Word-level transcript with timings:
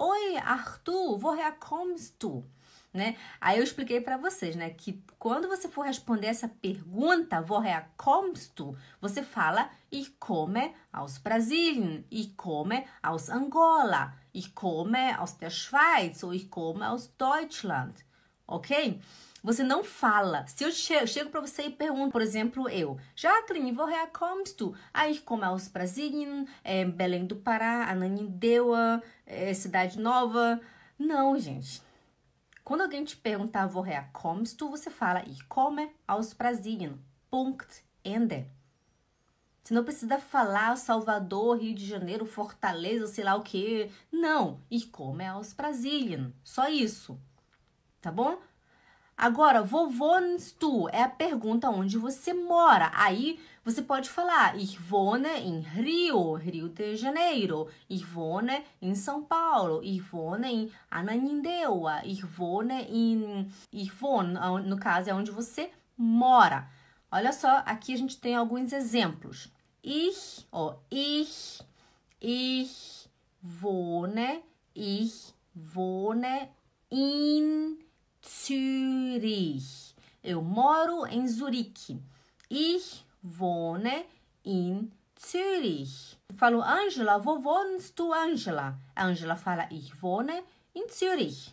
Oi, 0.00 0.36
Arthur, 0.36 1.20
woher 1.20 1.58
kommst 1.58 2.14
du? 2.20 2.44
Né? 2.92 3.16
Aí 3.40 3.58
eu 3.58 3.64
expliquei 3.64 4.00
para 4.00 4.16
vocês, 4.16 4.54
né, 4.54 4.70
que 4.70 5.02
quando 5.18 5.48
você 5.48 5.68
for 5.68 5.84
responder 5.84 6.28
essa 6.28 6.46
pergunta, 6.46 7.44
woher 7.48 7.84
kommst 7.96 8.52
du? 8.54 8.76
Você 9.00 9.24
fala 9.24 9.68
ich 9.90 10.14
komme 10.20 10.72
aus 10.92 11.18
Brasilien, 11.18 12.06
ich 12.12 12.36
komme 12.36 12.86
aus 13.02 13.28
Angola, 13.28 14.14
ich 14.32 14.54
komme 14.54 15.18
aus 15.18 15.36
der 15.36 15.50
Schweiz 15.50 16.22
ou 16.22 16.32
ich 16.32 16.48
komme 16.48 16.88
aus 16.88 17.12
Deutschland, 17.18 18.04
ok? 18.48 19.00
Você 19.42 19.62
não 19.62 19.84
fala. 19.84 20.44
Se 20.48 20.64
eu 20.64 20.72
chego, 20.72 21.06
chego 21.06 21.30
para 21.30 21.40
você 21.40 21.66
e 21.66 21.70
pergunto, 21.70 22.10
por 22.10 22.20
exemplo, 22.20 22.68
eu, 22.68 22.98
Jacqueline, 23.14 23.72
woher 23.72 24.08
kommst 24.10 24.58
du? 24.58 24.74
Aí, 24.92 25.12
ich 25.12 25.22
komme 25.22 25.44
aus 25.44 25.68
Brasilien, 25.68 26.46
é, 26.64 26.84
Belém 26.84 27.24
do 27.24 27.36
Pará, 27.36 27.88
Ananindeua, 27.88 29.00
é, 29.24 29.54
Cidade 29.54 30.00
Nova. 30.00 30.60
Não, 30.98 31.38
gente. 31.38 31.80
Quando 32.64 32.80
alguém 32.80 33.04
te 33.04 33.16
perguntar 33.16 33.70
woher 33.72 34.10
kommst 34.12 34.58
du, 34.58 34.68
você 34.68 34.90
fala 34.90 35.22
ich 35.26 35.44
komme 35.44 35.88
aus 36.06 36.32
Brasilien. 36.32 36.98
Punkt. 37.30 37.84
Ende. 38.04 38.46
Você 39.62 39.74
não 39.74 39.84
precisa 39.84 40.18
falar 40.18 40.76
Salvador, 40.76 41.58
Rio 41.58 41.74
de 41.74 41.86
Janeiro, 41.86 42.24
Fortaleza, 42.24 43.06
sei 43.06 43.22
lá 43.22 43.36
o 43.36 43.42
que. 43.42 43.90
Não. 44.10 44.60
Ich 44.70 44.88
komme 44.88 45.26
aus 45.26 45.52
Brasilien. 45.52 46.34
Só 46.42 46.68
isso. 46.68 47.20
Tá 48.08 48.12
bom? 48.12 48.38
Agora, 49.18 49.62
wo 49.62 49.86
wohnst 49.90 50.56
du? 50.58 50.88
É 50.88 51.02
a 51.02 51.10
pergunta 51.10 51.68
onde 51.68 51.98
você 51.98 52.32
mora. 52.32 52.90
Aí 52.94 53.38
você 53.62 53.82
pode 53.82 54.08
falar 54.08 54.56
ich 54.56 54.78
wohne 54.90 55.28
em 55.28 55.60
Rio, 55.60 56.32
Rio 56.32 56.70
de 56.70 56.96
Janeiro. 56.96 57.68
Ich 57.86 58.06
wohne 58.16 58.64
em 58.80 58.94
São 58.94 59.22
Paulo. 59.22 59.82
Ich 59.84 60.02
wohne 60.10 60.48
em 60.48 60.72
Ananindeua. 60.90 62.00
Ich 62.02 62.24
wohne 62.24 62.86
em... 62.88 63.52
Ich 63.70 63.92
wohne, 64.00 64.38
no 64.64 64.78
caso, 64.78 65.10
é 65.10 65.14
onde 65.14 65.30
você 65.30 65.70
mora. 65.94 66.66
Olha 67.12 67.34
só, 67.34 67.62
aqui 67.66 67.92
a 67.92 67.98
gente 67.98 68.18
tem 68.18 68.34
alguns 68.34 68.72
exemplos. 68.72 69.52
Ich, 69.84 70.46
ó, 70.50 70.76
ich, 70.90 71.60
ich 72.22 73.06
wohne, 73.42 74.42
ich 74.74 75.34
wohne 75.54 76.48
in 76.90 77.87
Zürich. 79.18 79.94
Eu 80.22 80.42
moro 80.42 81.06
em 81.06 81.26
Zurique. 81.26 82.00
Ich 82.48 83.04
wohne 83.22 84.04
in 84.44 84.92
Zürich. 85.16 86.16
Falo, 86.36 86.62
Angela, 86.62 87.18
wo 87.24 87.42
wohnst 87.42 87.98
du, 87.98 88.12
Angela? 88.12 88.78
Angela 88.94 89.36
fala, 89.36 89.68
ich 89.70 90.00
wohne 90.00 90.42
in 90.74 90.88
Zürich. 90.88 91.52